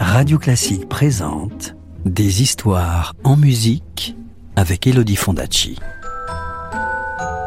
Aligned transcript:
Radio 0.00 0.38
Classique 0.38 0.88
présente 0.88 1.74
Des 2.04 2.42
histoires 2.42 3.14
en 3.24 3.36
musique 3.36 4.16
avec 4.56 4.86
Elodie 4.86 5.16
Fondacci. 5.16 5.78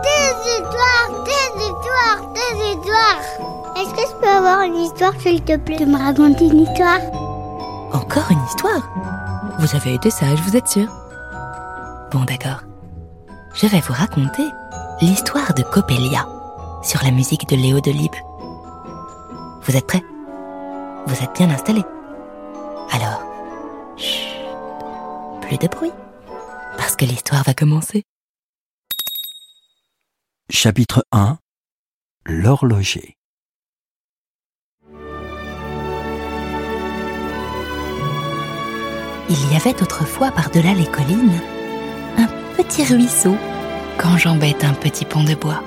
Des 0.03 0.33
histoires, 0.49 1.23
des 1.25 1.63
histoires, 1.63 2.33
des 2.33 2.55
histoires. 2.69 3.21
Est-ce 3.77 3.93
que 3.93 4.01
je 4.09 4.15
peux 4.21 4.27
avoir 4.27 4.61
une 4.61 4.75
histoire, 4.75 5.13
s'il 5.19 5.41
te 5.41 5.57
plaît, 5.57 5.77
de 5.77 5.85
me 5.85 5.97
raconter 5.97 6.45
une 6.45 6.59
histoire? 6.61 6.99
Encore 7.93 8.29
une 8.31 8.43
histoire? 8.45 8.89
Vous 9.59 9.75
avez 9.75 9.95
été 9.95 10.09
sage, 10.09 10.39
vous 10.41 10.55
êtes 10.55 10.67
sûr? 10.67 10.87
Bon, 12.11 12.23
d'accord. 12.25 12.63
Je 13.53 13.67
vais 13.67 13.81
vous 13.81 13.93
raconter 13.93 14.45
l'histoire 15.01 15.53
de 15.53 15.63
Coppelia 15.63 16.27
sur 16.83 17.03
la 17.03 17.11
musique 17.11 17.49
de 17.49 17.55
Léo 17.55 17.81
Delibes. 17.81 18.11
Vous 19.63 19.75
êtes 19.75 19.87
prêts? 19.87 20.03
Vous 21.07 21.15
êtes 21.21 21.35
bien 21.35 21.49
installés? 21.49 21.83
Alors, 22.91 23.23
chut, 23.97 24.37
plus 25.41 25.57
de 25.57 25.67
bruit, 25.67 25.93
parce 26.77 26.95
que 26.95 27.05
l'histoire 27.05 27.43
va 27.43 27.53
commencer. 27.53 28.03
Chapitre 30.49 31.05
1 31.13 31.37
L'horloger. 32.25 33.15
Il 39.29 39.51
y 39.53 39.55
avait 39.55 39.81
autrefois 39.81 40.29
par-delà 40.31 40.73
les 40.73 40.85
collines 40.85 41.39
un 42.17 42.27
petit 42.57 42.83
ruisseau 42.83 43.37
qu'enjambait 43.97 44.65
un 44.65 44.73
petit 44.73 45.05
pont 45.05 45.23
de 45.23 45.35
bois. 45.35 45.63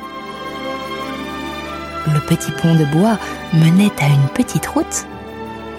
Le 2.06 2.20
petit 2.20 2.52
pont 2.52 2.74
de 2.74 2.84
bois 2.84 3.18
menait 3.54 3.92
à 4.02 4.08
une 4.08 4.28
petite 4.34 4.66
route, 4.66 5.06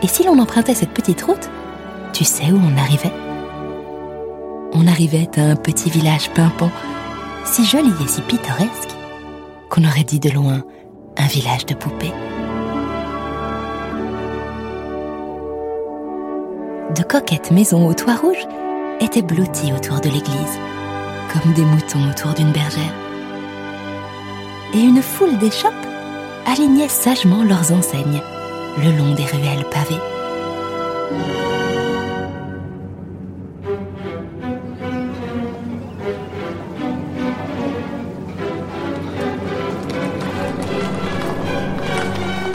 et 0.02 0.08
si 0.08 0.24
l'on 0.24 0.40
empruntait 0.40 0.76
cette 0.76 0.92
petite 0.92 1.22
route, 1.22 1.50
tu 2.14 2.24
sais 2.24 2.52
où 2.52 2.58
on 2.58 2.78
arrivait? 2.78 3.12
On 4.74 4.88
arrivait 4.88 5.30
à 5.38 5.42
un 5.42 5.56
petit 5.56 5.90
village 5.90 6.30
pimpant, 6.32 6.72
si 7.46 7.66
joli 7.66 7.92
et 8.04 8.08
si 8.08 8.22
pittoresque, 8.22 8.96
qu'on 9.70 9.86
aurait 9.86 10.04
dit 10.04 10.20
de 10.20 10.30
loin 10.30 10.62
un 11.18 11.28
village 11.28 11.66
de 11.66 11.74
poupées. 11.74 12.14
De 16.96 17.04
coquettes 17.04 17.52
maisons 17.52 17.88
au 17.88 17.94
toit 17.94 18.16
rouge 18.16 18.48
étaient 19.00 19.22
blotties 19.22 19.74
autour 19.74 20.00
de 20.02 20.10
l'église, 20.10 20.60
comme 21.32 21.54
des 21.54 21.66
moutons 21.66 22.10
autour 22.10 22.34
d'une 22.34 22.52
bergère. 22.52 22.94
Et 24.74 24.80
une 24.80 25.02
foule 25.02 25.38
d'échoppes 25.38 25.74
alignaient 26.46 26.90
sagement 26.90 27.44
leurs 27.44 27.72
enseignes 27.72 28.22
le 28.78 28.92
long 28.98 29.14
des 29.14 29.26
ruelles 29.26 29.66
pavées. 29.72 30.02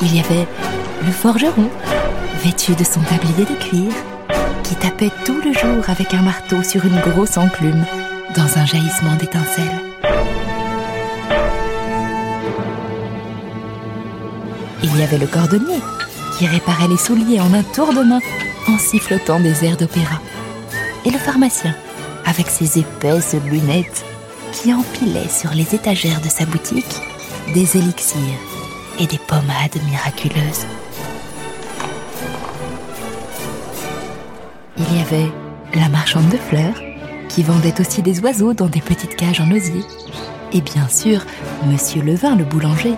Il 0.02 0.16
y 0.16 0.20
avait 0.20 0.46
le 1.04 1.12
forgeron, 1.12 1.70
vêtu 2.42 2.74
de 2.74 2.84
son 2.84 3.00
tablier 3.00 3.44
de 3.44 3.54
cuir, 3.54 3.92
qui 4.64 4.74
tapait 4.74 5.10
tout 5.24 5.40
le 5.44 5.52
jour 5.52 5.88
avec 5.88 6.14
un 6.14 6.22
marteau 6.22 6.62
sur 6.62 6.84
une 6.84 7.00
grosse 7.00 7.36
enclume 7.36 7.84
dans 8.36 8.58
un 8.58 8.66
jaillissement 8.66 9.14
d'étincelles. 9.16 9.64
Il 14.82 14.96
y 14.96 15.02
avait 15.02 15.18
le 15.18 15.26
cordonnier 15.26 15.80
qui 16.40 16.46
réparait 16.46 16.88
les 16.88 16.96
souliers 16.96 17.38
en 17.38 17.52
un 17.52 17.62
tour 17.62 17.92
de 17.92 18.00
main 18.00 18.20
en 18.66 18.78
sifflotant 18.78 19.40
des 19.40 19.62
airs 19.62 19.76
d'opéra. 19.76 20.18
Et 21.04 21.10
le 21.10 21.18
pharmacien 21.18 21.74
avec 22.24 22.48
ses 22.48 22.78
épaisses 22.78 23.34
lunettes 23.44 24.06
qui 24.50 24.72
empilait 24.72 25.28
sur 25.28 25.50
les 25.50 25.74
étagères 25.74 26.22
de 26.22 26.30
sa 26.30 26.46
boutique 26.46 26.96
des 27.52 27.76
élixirs 27.76 28.40
et 28.98 29.06
des 29.06 29.18
pommades 29.18 29.76
miraculeuses. 29.90 30.64
Il 34.78 34.96
y 34.96 35.02
avait 35.02 35.30
la 35.74 35.90
marchande 35.90 36.30
de 36.30 36.38
fleurs 36.38 36.80
qui 37.28 37.42
vendait 37.42 37.78
aussi 37.82 38.00
des 38.00 38.20
oiseaux 38.20 38.54
dans 38.54 38.68
des 38.68 38.80
petites 38.80 39.16
cages 39.16 39.42
en 39.42 39.50
osier. 39.50 39.84
Et 40.54 40.62
bien 40.62 40.88
sûr, 40.88 41.20
Monsieur 41.66 42.00
Levin, 42.00 42.34
le 42.34 42.44
boulanger, 42.44 42.94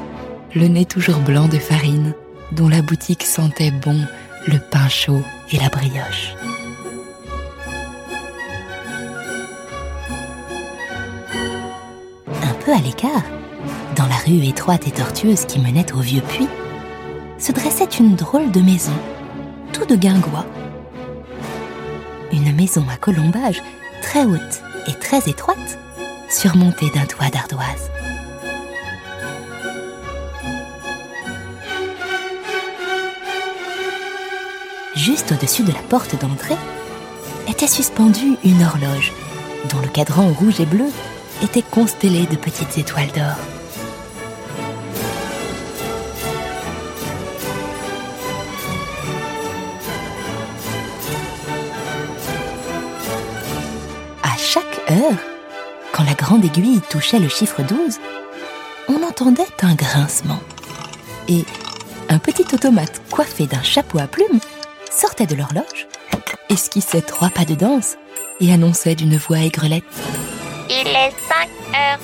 le 0.54 0.68
nez 0.68 0.84
toujours 0.84 1.18
blanc 1.18 1.48
de 1.48 1.58
farine, 1.58 2.14
dont 2.52 2.68
la 2.68 2.82
boutique 2.82 3.22
sentait 3.22 3.70
bon 3.70 3.98
le 4.46 4.58
pain 4.58 4.88
chaud 4.88 5.22
et 5.50 5.58
la 5.58 5.68
brioche. 5.68 6.34
Un 12.28 12.54
peu 12.64 12.72
à 12.72 12.78
l'écart, 12.78 13.24
dans 13.96 14.06
la 14.06 14.16
rue 14.26 14.44
étroite 14.46 14.86
et 14.86 14.90
tortueuse 14.90 15.46
qui 15.46 15.60
menait 15.60 15.92
au 15.92 16.00
vieux 16.00 16.22
puits, 16.22 16.48
se 17.38 17.52
dressait 17.52 17.84
une 17.98 18.14
drôle 18.14 18.50
de 18.50 18.60
maison, 18.60 18.92
tout 19.72 19.84
de 19.84 19.96
guingois. 19.96 20.46
Une 22.32 22.54
maison 22.54 22.84
à 22.92 22.96
colombage 22.96 23.62
très 24.02 24.24
haute 24.24 24.62
et 24.86 24.94
très 24.94 25.28
étroite, 25.28 25.78
surmontée 26.28 26.90
d'un 26.94 27.06
toit 27.06 27.28
d'ardoise. 27.30 27.90
Juste 34.94 35.32
au-dessus 35.32 35.62
de 35.62 35.72
la 35.72 35.78
porte 35.78 36.20
d'entrée 36.20 36.56
était 37.48 37.66
suspendue 37.66 38.36
une 38.44 38.62
horloge 38.62 39.12
dont 39.70 39.80
le 39.80 39.88
cadran 39.88 40.28
rouge 40.28 40.60
et 40.60 40.66
bleu 40.66 40.88
était 41.42 41.62
constellé 41.62 42.26
de 42.26 42.36
petites 42.36 42.76
étoiles 42.76 43.10
d'or. 43.12 43.36
À 54.22 54.36
chaque 54.36 54.64
heure, 54.90 55.18
quand 55.92 56.04
la 56.04 56.14
grande 56.14 56.44
aiguille 56.44 56.82
touchait 56.90 57.18
le 57.18 57.28
chiffre 57.28 57.62
12, 57.62 57.98
on 58.88 59.02
entendait 59.02 59.46
un 59.62 59.74
grincement. 59.74 60.40
Et 61.28 61.44
un 62.10 62.18
petit 62.18 62.44
automate 62.52 63.00
coiffé 63.10 63.46
d'un 63.46 63.62
chapeau 63.62 63.98
à 63.98 64.06
plumes 64.06 64.40
sortait 64.92 65.26
de 65.26 65.34
l'horloge, 65.34 65.88
esquissait 66.48 67.02
trois 67.02 67.30
pas 67.30 67.44
de 67.44 67.54
danse 67.54 67.96
et 68.40 68.52
annonçait 68.52 68.94
d'une 68.94 69.16
voix 69.16 69.38
aigrelette 69.40 69.84
Il 70.68 70.88
est 70.88 71.12
5 71.28 71.48
heures. 71.74 71.98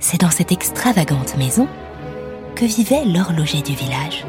C'est 0.00 0.20
dans 0.20 0.30
cette 0.30 0.50
extravagante 0.50 1.36
maison 1.36 1.68
que 2.56 2.64
vivait 2.64 3.04
l'horloger 3.04 3.62
du 3.62 3.74
village, 3.74 4.24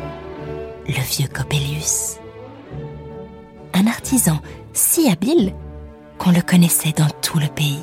le 0.88 1.02
vieux 1.02 1.28
Coppelius. 1.28 2.21
Si 4.74 5.10
habile 5.10 5.54
qu'on 6.18 6.32
le 6.32 6.42
connaissait 6.42 6.92
dans 6.92 7.10
tout 7.22 7.40
le 7.40 7.48
pays 7.48 7.80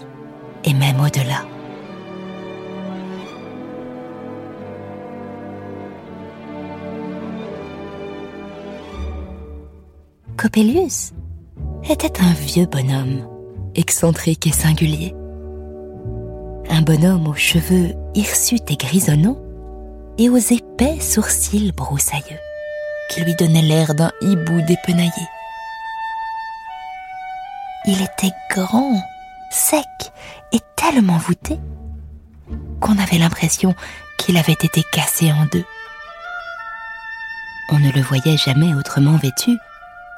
et 0.65 0.75
même 0.75 1.01
au-delà. 1.01 1.43
Coppelius 10.37 11.13
était 11.89 12.21
un 12.21 12.33
vieux 12.33 12.67
bonhomme, 12.67 13.27
excentrique 13.75 14.47
et 14.47 14.53
singulier. 14.53 15.15
Un 16.71 16.83
bonhomme 16.83 17.27
aux 17.27 17.35
cheveux 17.35 17.95
hirsutes 18.15 18.71
et 18.71 18.77
grisonnants 18.77 19.41
et 20.19 20.29
aux 20.29 20.37
épais 20.37 21.01
sourcils 21.01 21.73
broussailleux 21.73 22.39
qui 23.11 23.23
lui 23.23 23.35
donnaient 23.35 23.63
l'air 23.63 23.95
d'un 23.95 24.13
hibou 24.21 24.61
dépenaillé. 24.61 25.27
Il 27.91 28.03
était 28.03 28.35
grand, 28.51 29.03
sec 29.51 29.87
et 30.53 30.61
tellement 30.77 31.17
voûté 31.17 31.59
qu'on 32.83 32.99
avait 32.99 33.17
l'impression 33.17 33.75
qu'il 34.19 34.37
avait 34.37 34.53
été 34.53 34.83
cassé 34.93 35.33
en 35.33 35.47
deux. 35.47 35.65
On 37.71 37.79
ne 37.79 37.91
le 37.91 38.03
voyait 38.03 38.37
jamais 38.37 38.75
autrement 38.75 39.17
vêtu 39.17 39.57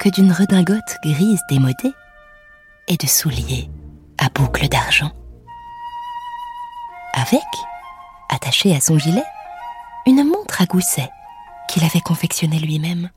que 0.01 0.09
d'une 0.09 0.33
redingote 0.33 0.97
grise 1.01 1.39
démodée 1.47 1.93
et 2.89 2.97
de 2.97 3.07
souliers 3.07 3.69
à 4.17 4.27
boucles 4.27 4.67
d'argent. 4.67 5.13
Avec, 7.13 7.39
attachée 8.27 8.75
à 8.75 8.81
son 8.81 8.99
gilet, 8.99 9.23
une 10.05 10.25
montre 10.25 10.61
à 10.61 10.65
gousset 10.65 11.09
qu'il 11.69 11.85
avait 11.85 12.01
confectionnée 12.01 12.59
lui-même. 12.59 13.09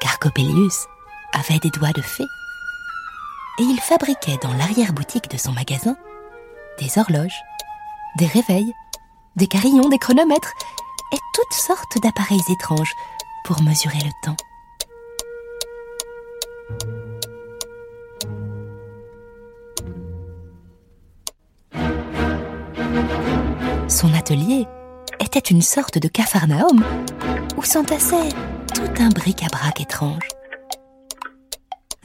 car 0.00 0.18
Coppelius 0.18 0.86
avait 1.32 1.58
des 1.58 1.70
doigts 1.70 1.92
de 1.92 2.02
fée. 2.02 2.26
Et 3.58 3.62
il 3.62 3.80
fabriquait 3.80 4.38
dans 4.42 4.52
l'arrière-boutique 4.54 5.30
de 5.30 5.36
son 5.36 5.52
magasin 5.52 5.96
des 6.78 6.98
horloges, 6.98 7.42
des 8.16 8.26
réveils, 8.26 8.72
des 9.36 9.46
carillons, 9.46 9.88
des 9.88 9.98
chronomètres 9.98 10.52
et 11.12 11.18
toutes 11.34 11.52
sortes 11.52 12.00
d'appareils 12.02 12.42
étranges 12.50 12.92
pour 13.44 13.62
mesurer 13.62 13.98
le 13.98 14.10
temps. 14.24 14.36
Son 23.88 24.12
atelier 24.14 24.66
était 25.18 25.38
une 25.38 25.62
sorte 25.62 25.98
de 25.98 26.08
capharnaüm 26.08 26.84
où 27.56 27.64
s'entassait 27.64 28.28
tout 28.74 29.02
un 29.02 29.08
bric-à-brac 29.08 29.80
étrange. 29.80 30.37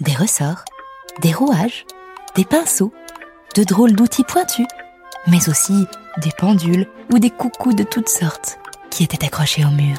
Des 0.04 0.16
ressorts, 0.16 0.66
des 1.22 1.32
rouages, 1.32 1.86
des 2.36 2.44
pinceaux, 2.44 2.92
de 3.56 3.64
drôles 3.64 3.94
d'outils 3.94 4.26
pointus, 4.26 4.66
mais 5.28 5.48
aussi 5.48 5.88
des 6.18 6.32
pendules 6.38 6.90
ou 7.10 7.20
des 7.20 7.30
coucous 7.30 7.74
de 7.74 7.84
toutes 7.84 8.10
sortes 8.10 8.60
qui 8.90 9.06
étaient 9.06 9.24
accrochés 9.24 9.64
au 9.64 9.70
mur. 9.70 9.96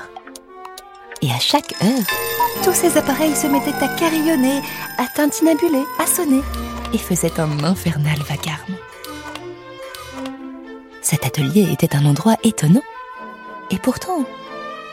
Et 1.23 1.31
à 1.31 1.39
chaque 1.39 1.73
heure, 1.83 2.07
tous 2.63 2.75
ces 2.75 2.99
appareils 2.99 3.35
se 3.35 3.47
mettaient 3.47 3.83
à 3.83 3.89
carillonner, 3.97 4.61
à 4.99 5.07
tintinabuler, 5.07 5.85
à 5.99 6.07
sonner 6.07 6.43
et 6.93 6.99
faisaient 6.99 7.41
un 7.41 7.65
infernal 7.65 8.19
vacarme. 8.29 8.77
Cet 11.01 11.25
atelier 11.25 11.73
était 11.73 11.97
un 11.97 12.05
endroit 12.05 12.37
étonnant. 12.43 12.83
Et 13.71 13.79
pourtant, 13.79 14.27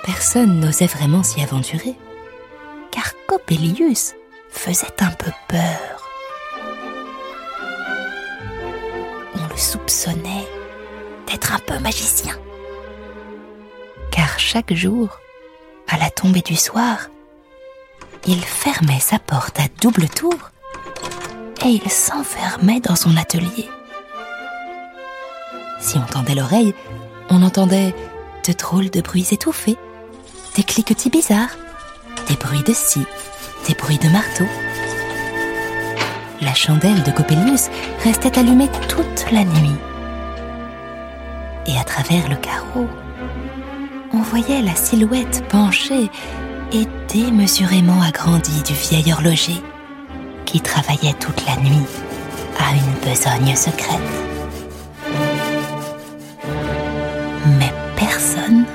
personne 0.05 0.61
n'osait 0.61 0.87
vraiment 0.87 1.23
s'y 1.23 1.41
aventurer. 1.41 1.95
Car 2.91 3.11
Coppelius 3.27 4.13
faisait 4.51 5.01
un 5.01 5.11
peu 5.11 5.31
peur. 5.47 6.09
On 9.35 9.47
le 9.47 9.57
soupçonnait 9.57 10.47
d'être 11.27 11.53
un 11.53 11.59
peu 11.59 11.79
magicien. 11.79 12.35
Car 14.11 14.37
chaque 14.37 14.73
jour, 14.73 15.19
à 15.87 15.97
la 15.97 16.09
tombée 16.09 16.41
du 16.41 16.55
soir, 16.55 17.09
il 18.27 18.43
fermait 18.43 18.99
sa 18.99 19.17
porte 19.17 19.59
à 19.59 19.67
double 19.81 20.07
tour 20.07 20.37
et 21.65 21.69
il 21.69 21.89
s'enfermait 21.89 22.79
dans 22.79 22.95
son 22.95 23.17
atelier. 23.17 23.69
Si 25.79 25.97
on 25.97 26.05
tendait 26.05 26.35
l'oreille, 26.35 26.75
on 27.29 27.41
entendait 27.41 27.95
de 28.47 28.53
drôles 28.53 28.89
de 28.89 29.01
bruits 29.01 29.27
étouffés, 29.31 29.77
des 30.55 30.63
cliquetis 30.63 31.09
bizarres, 31.09 31.55
des 32.27 32.35
bruits 32.35 32.63
de 32.63 32.73
scie, 32.73 33.05
des 33.67 33.73
bruits 33.75 33.97
de 33.97 34.09
marteau. 34.09 34.45
La 36.41 36.53
chandelle 36.53 37.03
de 37.03 37.11
Coppelius 37.11 37.69
restait 38.03 38.37
allumée 38.39 38.69
toute 38.87 39.25
la 39.31 39.43
nuit. 39.43 39.75
Et 41.67 41.77
à 41.77 41.83
travers 41.83 42.27
le 42.29 42.35
carreau, 42.35 42.87
on 44.13 44.19
voyait 44.19 44.61
la 44.61 44.75
silhouette 44.75 45.43
penchée 45.49 46.09
et 46.73 46.87
démesurément 47.07 48.01
agrandie 48.01 48.63
du 48.63 48.73
vieil 48.73 49.13
horloger 49.13 49.61
qui 50.45 50.59
travaillait 50.59 51.13
toute 51.13 51.45
la 51.45 51.55
nuit 51.57 51.85
à 52.59 52.73
une 52.73 53.09
besogne 53.09 53.55
secrète. 53.55 53.99
mais 57.45 57.71
personne 57.95 58.65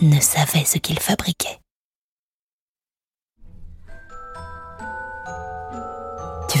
ne 0.00 0.20
savait 0.20 0.64
ce 0.64 0.78
qu'il 0.78 0.98
fabriquait. 0.98 1.58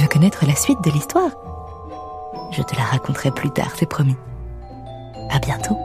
Connaître 0.08 0.46
la 0.46 0.56
suite 0.56 0.82
de 0.82 0.90
l'histoire 0.90 1.30
Je 2.50 2.62
te 2.62 2.74
la 2.74 2.82
raconterai 2.82 3.30
plus 3.30 3.50
tard, 3.50 3.72
c'est 3.76 3.88
promis. 3.88 4.16
À 5.30 5.38
bientôt. 5.38 5.76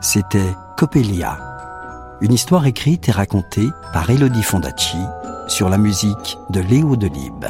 C'était 0.00 0.54
Coppelia, 0.76 1.38
une 2.22 2.32
histoire 2.32 2.66
écrite 2.66 3.08
et 3.08 3.12
racontée 3.12 3.68
par 3.92 4.08
Elodie 4.08 4.42
Fondacci 4.42 4.98
sur 5.46 5.68
la 5.68 5.78
musique 5.78 6.38
de 6.48 6.60
Léo 6.60 6.96
Delibes. 6.96 7.46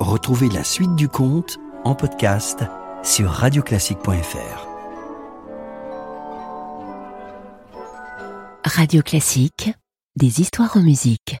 Retrouvez 0.00 0.48
la 0.50 0.64
suite 0.64 0.94
du 0.96 1.08
conte 1.08 1.58
en 1.84 1.94
podcast 1.94 2.64
sur 3.02 3.30
radioclassique.fr. 3.30 4.66
Radio 8.64 9.02
Classique, 9.02 9.72
des 10.16 10.40
histoires 10.40 10.76
en 10.76 10.82
musique. 10.82 11.38